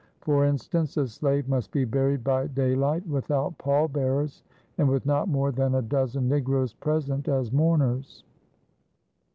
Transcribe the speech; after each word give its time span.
For 0.21 0.45
instance, 0.47 0.97
a 0.97 1.07
slave 1.07 1.47
must 1.47 1.69
be 1.71 1.85
buried 1.85 2.23
by 2.23 2.47
daylight, 2.47 3.05
without 3.05 3.55
pallbearers 3.59 4.41
and 4.79 4.89
with 4.89 5.05
not 5.05 5.29
more 5.29 5.51
than 5.51 5.75
a 5.75 5.81
dozen 5.83 6.27
negroes 6.27 6.73
present 6.73 7.27
as 7.27 7.51
mourners. 7.51 8.23